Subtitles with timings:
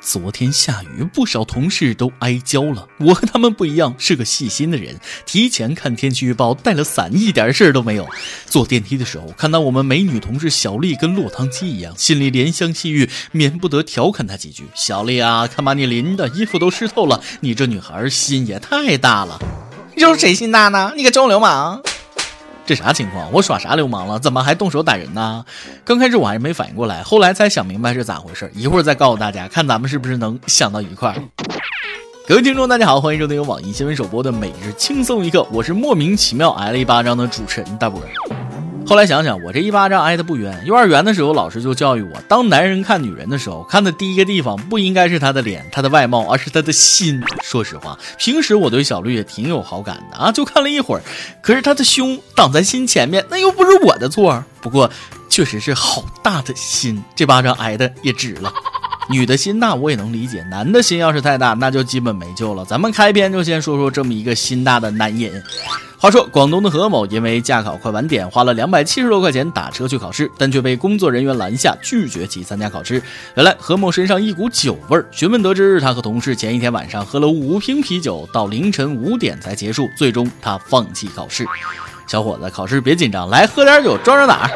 [0.00, 2.86] 昨天下雨，不少同事都挨浇了。
[2.98, 8.06] 我和他们不一样，是个细心的人，提前看天气预报，带了伞，一点事儿都没有。
[8.46, 19.38] 坐电梯的时候，看到我们美女同事小丽跟落汤鸡一样，心里怜香惜玉，免不得调侃她几句：“小丽啊，看把你淋的，衣服都湿透了，你这女孩心也太大了。”
[19.96, 20.92] 又是谁心大呢？
[20.96, 21.82] 你个臭流氓！
[22.68, 23.32] 这啥情况？
[23.32, 24.18] 我耍啥流氓了？
[24.18, 25.42] 怎么还动手打人呢？
[25.86, 28.52] 刚开始我还是没反应过来，后来才想明白是咋回事。
[28.54, 31.16] 一会儿再告诉大家，看咱们是不是能想到一块儿。
[32.26, 38.02] 各位听众，大家好，欢迎收听由网易新闻首播的《每日轻松一刻》，我是莫名其妙挨了一巴掌的主持人大波。
[38.88, 40.64] 后来想想，我这一巴掌挨得不冤。
[40.64, 47.22] 幼儿园的时候，老师就教育我，当男人看女人的时候，看的第一个地方不应该是她的脸、她的外貌，而是她的心。
[47.42, 51.02] 说实话，平时我对小绿也挺有好感的啊，就看了一会儿。
[51.42, 54.42] 可是她的胸挡在心前面，那又不是我的错。
[54.62, 54.90] 不过，
[55.28, 58.50] 确实是好大的心，这巴掌挨的也值了。
[59.12, 62.64] 女的心大我也能理解，男的心要是太大，那就基本没救了。
[62.64, 65.44] 咱们开篇就先说说这么一个心大的男人。
[66.00, 73.02] 话说，广东的何某因为驾考快晚点，花了两百七十多块钱打车去考试，但却被工作人员拦下，拒绝其参加考试。
[73.34, 81.44] 原来何某身上一股酒味儿，询问得知，他和同事前一天晚上喝了五瓶啤酒，到凌晨五点才结束，最终他放弃考试。
[82.06, 84.48] 小伙子，考试别紧张，来喝点酒壮壮胆。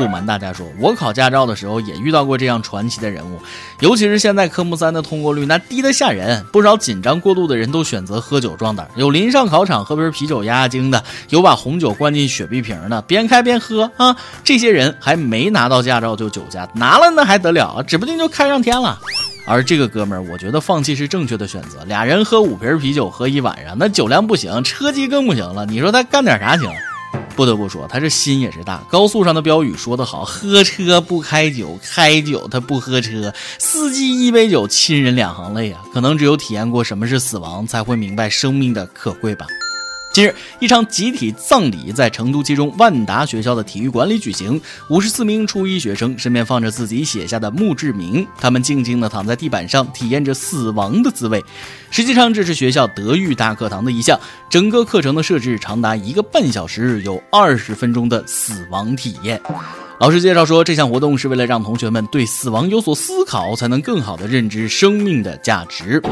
[0.00, 3.38] 不瞒大家说，我考驾照的时候也遇到过这样传奇的人物，
[3.80, 14.16] 尤其是现在科目三的通过率那低得吓人，不少紧张过度的人都选择喝酒壮胆，有临上考场喝瓶啤酒压压惊的，有把红酒灌进雪碧瓶的，边开边喝啊。
[14.42, 18.98] 这些人还没拿到驾照就酒驾，拿了那还得了，指不定就开上天了。
[19.46, 21.82] 而这个哥们儿，我觉得放弃是正确的选择。
[21.86, 25.66] 俩人喝五瓶啤酒喝一晚上，那酒量不行，车技更不行了。
[25.66, 26.70] 你说他干点啥行？
[27.36, 28.82] 不得不说，他这心也是大。
[28.90, 33.32] 高速上的标语说得好：“喝车不开酒，开酒他不喝车。
[33.58, 35.82] 司机一杯酒，亲人两行泪啊！
[35.94, 39.46] 可能只有体验过什么是死亡，才会明白生命的可贵吧。”
[40.12, 44.60] 近日，一场集体葬礼在成都七中万达学校的体育馆里举行。
[44.88, 51.40] 五十四名初一学生身边放着自己写下的墓志铭，他们静静地躺在地板上，体验着死亡的滋味。
[51.92, 54.18] 实际上，这是学校德育大课堂的一项。
[54.50, 59.40] 整个课程的设置长达一个半小时，有二十分钟的死亡体验。
[60.00, 66.02] 老师介绍说，这项活动是为了让同学们对死亡有所思考，才能更好地认知生命的价值。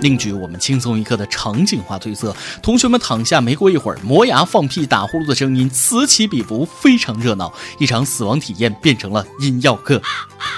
[0.00, 7.52] 另据我们轻松一刻的场景化推测，同学们躺下没过一会儿，磨牙、放屁、打呼噜的声音此起彼伏，非常热闹。
[7.78, 10.02] 一场死亡体验变成了音药课。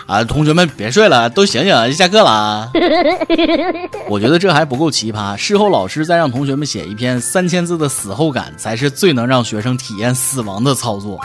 [0.07, 2.73] 啊，同学们别睡了，都醒醒，下课了。
[4.09, 11.21] 我觉得这还不够奇葩，事后老师再让同学们写一篇三千字的死后感，才是最能让学生体验死亡的操作。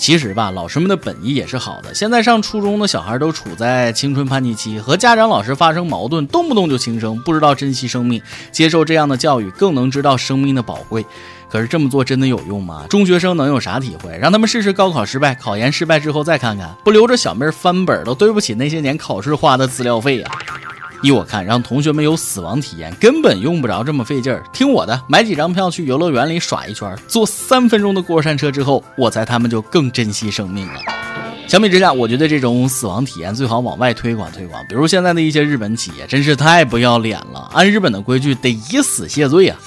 [0.00, 1.94] 其实吧，老师们的本意也是好的。
[1.94, 8.20] 现在上初中的小孩都处在青春叛逆期，和家长、老师发生矛盾，动不动就轻生，不知道珍惜生命。
[8.50, 11.04] 接受这样的教育，更能知道生命的宝贵。
[11.50, 12.86] 可是这么做真的有用吗？
[12.88, 14.16] 中学生能有啥体会？
[14.16, 20.30] 让他们试试高考失败、考研失败之后再看看，不留着小妹翻本，都对不起那些年考试花的资料费呀。
[21.02, 24.44] 依我看，让同学们有死亡体验，根本用不着这么费劲儿。
[24.52, 30.80] 听我的，买几张票去游乐园里耍一圈，坐三分钟的过山车之后，我猜他们就更珍惜生命了。
[31.48, 34.64] 相比之下，我觉得这种死亡体验最好往外推广推广。
[34.68, 39.58] 比如现在的一些日本企业，真是太不要脸了，按日本的规矩得以死谢罪啊。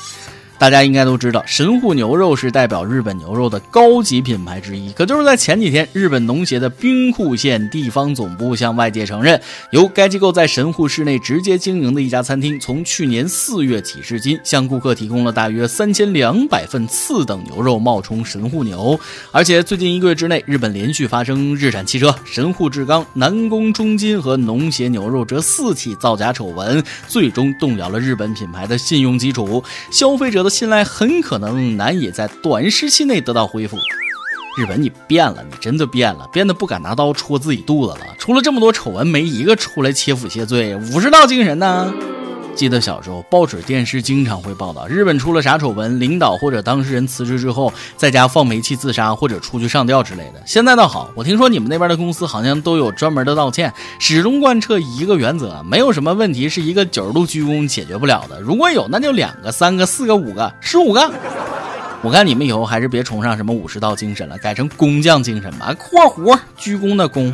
[0.63, 4.93] 大家应该都知道，神户牛肉是代表日本牛肉的高级品牌之一。
[4.93, 9.37] 可就是在前几天，日本农协的兵库县地方总部向外界承认，
[9.71, 18.97] 由该机构在神户市内直接经营的一家餐厅，从去年四月起至今，向顾客提供了大约三千两百份次等牛肉冒充神户牛。
[19.33, 30.52] 而且最近一个月之内，日本连续发生日产汽车、神户制钢、南宫中金和农协牛肉这四起造假丑闻，最终动摇了日本品牌的信用基础，消费者的。
[30.53, 33.75] 信赖很可能难以在短时期内得到恢复。
[34.55, 38.05] 日本，你变了，你真的变了，变得不敢拿刀戳自己肚子了。
[38.19, 41.91] 出了这么多丑闻，没一个出来切腹谢罪，武士道精神呢？
[42.55, 50.41] 记得小时候，报纸、电视经常会报道日本出了啥丑闻，领导或者当事人辞职之后，在家放煤气自杀或者出去上吊之类的。
[50.45, 58.39] 现在倒好，我听说你们那边的公司好像都有专门的道歉，始终贯彻一个原则：没有什么问题是一个九十度鞠躬解决不了的。
[58.39, 61.11] 如果有，那就两个、三个、四个、五个、十五个。
[62.03, 65.73] 我看你们以后还是别崇尚什么武士道精神了，改成工匠精神吧。
[65.79, 67.33] 括弧鞠躬的躬。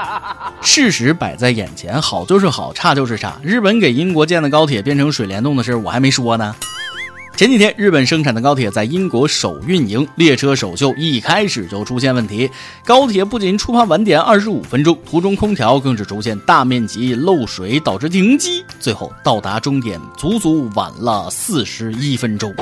[0.60, 3.40] 事实摆在眼前，好就是好，差就是差。
[3.42, 6.54] 日本给英国建的高铁变成水帘洞的事，我还没说呢。
[7.34, 12.48] 前几天，日本生产的高铁在英国首运营，列车首秀一开始就出现问题。
[12.84, 18.62] 高铁不仅出发晚点二十五分钟，途中空调更是出现大面积漏水，导致停机。
[18.78, 22.54] 最后到达终点，足足晚了四十一分钟。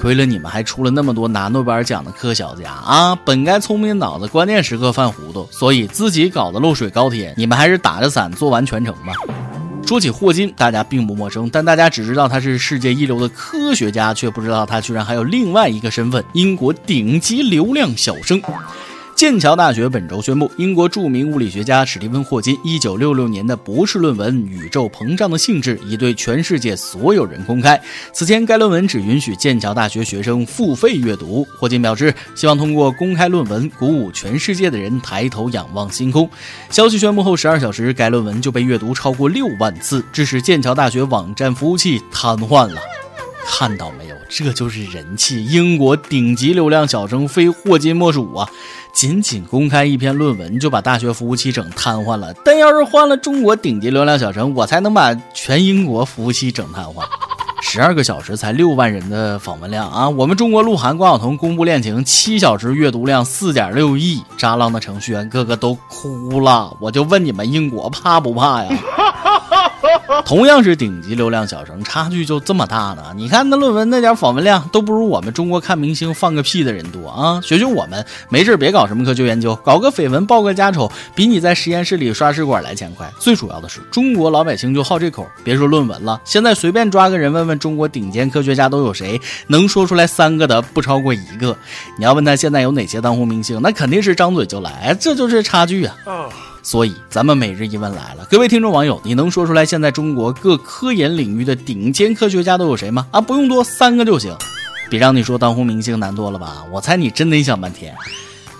[0.00, 3.16] 亏了你们还出了那么多拿诺贝尔奖的科学家啊！
[3.24, 9.12] 本该聪明脑子，关键时刻犯糊涂，所以自己搞的漏水高铁，你们还是打着伞做完全程吧。
[9.84, 18.40] 说起霍金，大家并不陌生，但大家只知道他是世界一流的科学家，却不知道他居然还有另外一个身份——英国顶级流量小生。
[19.18, 27.82] 剑桥大学本周宣布，英国著名物理学家史蒂芬·霍金1966年的博士论文《宇宙膨胀的性质》已对全世界所有人公开。
[28.12, 31.44] 此前，该论文只允许剑桥大学学生付费阅读。
[31.58, 36.30] 霍金表示，希望通过公开论文，鼓舞全世界的人抬头仰望星空。
[36.70, 42.80] 消息宣布后十二小时，该论文就被阅读超过六万次，致使剑桥大学网站服务器瘫痪了。
[43.44, 44.17] 看到没有？
[44.28, 48.48] 这就是人气，英国顶级流量小生非霍金莫属啊！
[48.92, 57.02] 仅仅公开一篇论文就把大学服务器整瘫痪了，但要是换了中国顶级流量小生，我才能把全英国服务器整瘫痪。
[57.60, 60.08] 十二个小时才六万人的访问量啊！
[60.08, 66.76] 我们中国鹿晗、关晓彤公布恋情，七小时阅读量四点六亿，渣浪的程序员个个都哭了。
[66.80, 68.70] 我就问你们，英国怕不怕呀？
[70.24, 73.02] 同样是顶级流量小生，差距就这么大呢？
[73.14, 77.40] 你看那论文那点访问量，都不如我们中国看明星放个屁的人多啊！
[77.42, 83.10] 学学我们，没事别搞什么科学研究，搞个绯闻报个家丑，比你在实验室里刷试管来钱快。
[83.18, 91.56] 最主要的是，中国老百姓就好这口，别说论文了，现在随便抓个人问问中国顶尖科学家都有谁，能说出来三个的不超过一个。
[91.98, 95.96] 你要问他现在有哪些当红明星，那肯定是张嘴就来，这就是差距啊！
[96.70, 103.06] 所以，咱们每日一问来了，各位听众网友，你能说出来现在中国各科研领域的顶尖科学家都有谁吗？
[103.10, 104.36] 啊，不用多，三个就行，
[104.90, 106.62] 比让你说当红明星难多了吧？
[106.70, 107.94] 我猜你真得想半天。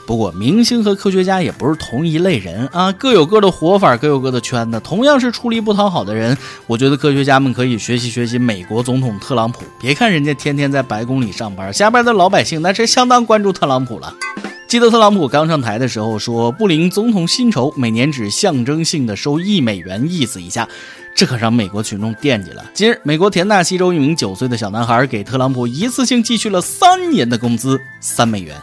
[0.06, 4.80] 不过，明星和科学家也不是同一类人啊，各有各的活法，各有各的圈子。
[4.80, 6.34] 同样是出力不讨好的人，
[6.66, 9.64] 我觉得科学家们可以学习学习美国总统特朗普。
[9.78, 14.14] 别看人家天天在白宫里上班，下边的老百姓那是相当关注特朗普了。
[14.68, 20.68] 记得特朗普刚上台的时候说不领总统薪酬，每年只象征性的收一美元，意思一下，
[21.14, 22.62] 这可让美国群众惦记了。
[22.74, 28.54] 今日，美国田纳西州一名九岁的小男孩给特朗普一次性寄去了三年的工资，三美元。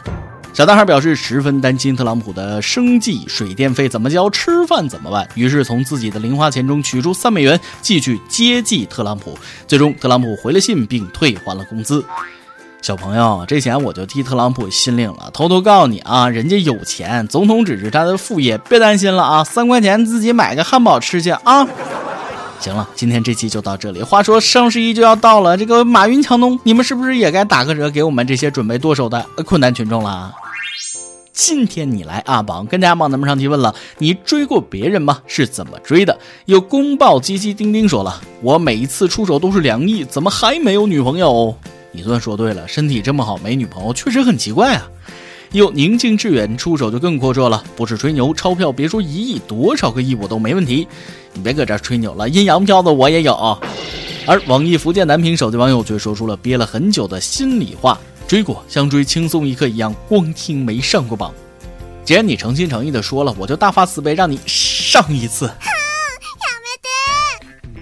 [0.52, 9.36] 小男孩表示十分担心特朗普的生计、水电费怎么交、吃饭怎么办，于是从自己的零花钱中取出三美元寄去接济特朗普。
[9.66, 12.04] 最终，特朗普回了信并退还了工资。
[12.86, 15.28] 小朋友，这钱我就替特朗普心领了。
[15.32, 19.42] 偷偷告诉你啊，人家有钱，总统只是他的副业，别担心了啊。
[19.42, 21.66] 三块钱自己买个汉堡吃去啊。
[22.60, 24.04] 行了，今天这期就到这里。
[24.04, 30.32] 话说双十一就要到了，这个马云、强东，你们是不是也该打个折，给我们这些准备剁手的困难群众了？
[31.32, 35.18] 今天你来阿榜跟大家榜咱们上提问了，你追过别人吗？
[35.26, 36.16] 是怎么追的？
[36.44, 41.52] 有公报鸡鸡丁丁说了，我每一次出手都是两亿，怎么还没有女朋友？
[41.96, 44.86] 你算说对了，身体这么好没女朋友确实很奇怪啊。
[45.52, 50.86] 又宁静致远出手就更阔绰了，不是吹牛，钞票别说一亿，多少个亿我都没问题。
[51.32, 53.58] 你别搁这吹牛了，阴阳票子我也有。
[54.26, 57.98] 而网易福建南平手机网友却说出了憋了很久的心里话：
[58.28, 61.32] 追过像追轻松一刻一样，光听没上过榜。
[62.04, 65.50] 既然你诚心诚意的说了，我就大发慈悲让你上一次。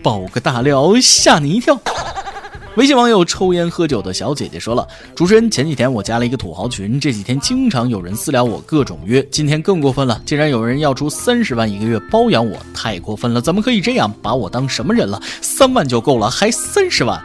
[0.02, 1.80] 爆个大料吓你一跳。
[2.76, 13.40] 微信网友抽烟喝酒的小姐姐说了：“主持人，前几天我加了一个土豪群，这几天经常有人私聊我各种约，今天更过分了，竟然有人要出三十万一个月包养我，太过分了！
[13.40, 14.12] 怎么可以这样？
[14.21, 15.23] 把我当什么人了？
[15.40, 17.23] 三万就够了，还三十万？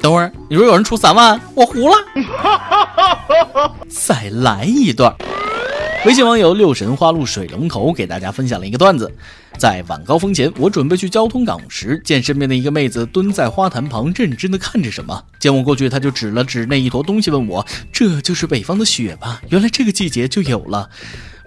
[0.00, 1.94] 等会儿你说有人出三万，我糊了，
[3.88, 5.14] 再来一段。”
[6.04, 9.10] 微信网友六神花露水龙头给大家分享了一个段子：
[9.56, 15.24] 在晚高峰前，我准备去交通岗时，见身边的一个妹子蹲在花坛旁，认真的看着什么。
[15.38, 19.40] 见我过去，她就指了指那一坨东西，问我：“这就是北方的雪吧？
[19.48, 20.90] 原来这个季节就有了。”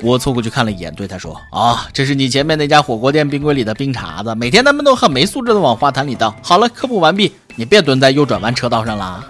[0.02, 9.24] 我凑过去看了一眼，对她说：“啊，这是你前面那家火锅店冰柜里的冰碴子，每天他们都很没素质的往花坛里倒。”好了，科普完毕，你别蹲在右转弯车道上了。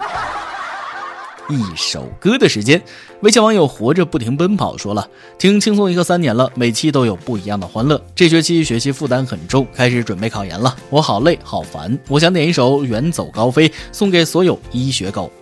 [1.50, 2.82] 一首歌的时间，
[3.22, 7.98] 微信网友活着不停奔跑说了：“听轻松一刻三年了，每期都有不一样的欢乐。
[8.14, 11.98] 这学期学习负担很重，开始准备考研了，我好累好烦。
[12.08, 15.32] 我想点一首《远走高飞》，送给所有医学狗。”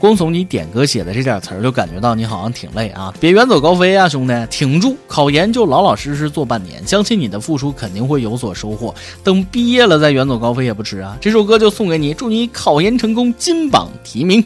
[0.00, 3.12] 光从你点歌写的这点词儿，就感觉到你好像挺累啊！
[3.20, 4.96] 别远走高飞啊，兄弟，挺住！
[5.08, 8.94] 考研就老老实实做半年，相信你的付出肯定会有所收获。
[9.22, 11.18] 等毕业了再远走高飞也不迟啊！
[11.20, 14.42] 这首歌就送给你，祝你考研成功，金榜题名。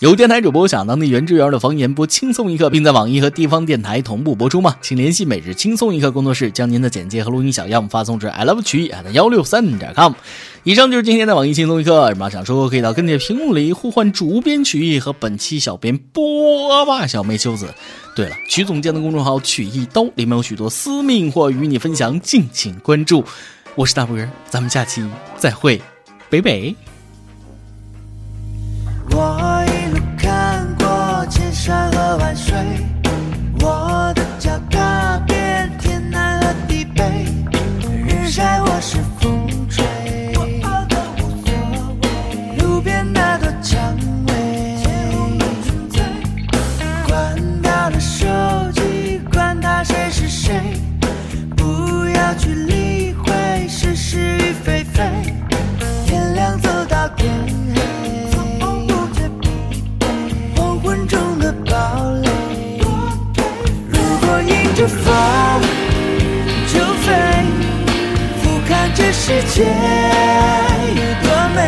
[0.00, 4.76] 有电台主播想当地原汁原味的方言播轻松一刻，并在网易和地方电台同步播出吗？
[4.82, 10.12] 请联系每日轻松一刻工作室，将您的简介和录音小样发送至 i love 曲艺 at 幺六三点 com。
[10.64, 17.66] 以上就是今天的网易轻松一刻，什么想说可以到跟帖评论里互换主编曲艺和本期小编波霸小妹秋子。
[18.14, 23.24] 对了，曲总监的公众号曲一刀里面有许多私密或与你分享，敬请关注。
[23.74, 25.02] 我是大波儿，咱们下期
[25.38, 25.80] 再会，
[26.28, 26.76] 北北。
[69.28, 69.64] 世界
[70.94, 71.58] 有多美，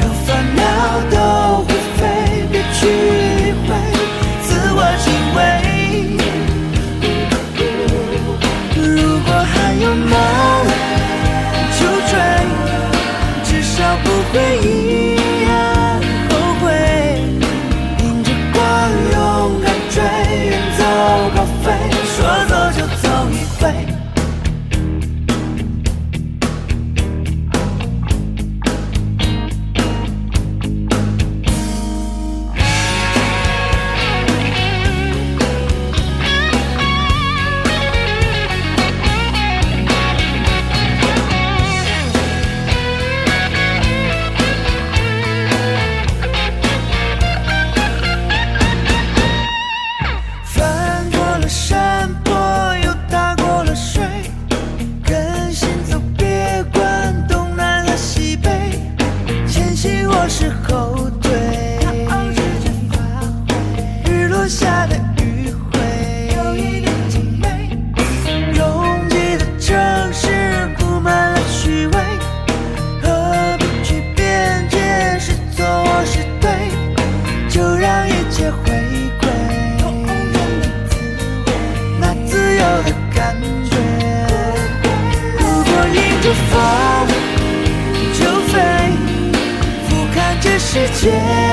[0.00, 0.26] 让烦
[0.56, 0.60] 恼
[1.08, 1.16] 都
[1.62, 2.02] 会飞，
[2.50, 3.70] 别去理会，
[4.42, 5.38] 自我敬畏。
[8.74, 8.82] 如
[9.20, 10.12] 果还有梦
[11.78, 12.12] 就追。
[13.44, 14.66] 至少不会一
[15.44, 15.46] 样
[16.28, 16.32] 后
[16.64, 16.64] 悔。
[18.00, 18.58] 迎着光，
[19.12, 19.14] 勇
[19.62, 20.02] 敢追，
[20.50, 20.80] 远走
[21.36, 21.66] 高飞，
[91.04, 91.43] 这